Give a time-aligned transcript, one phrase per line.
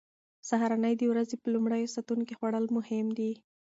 [0.49, 3.31] سهارنۍ د ورځې په لومړیو ساعتونو کې خوړل مهم دي.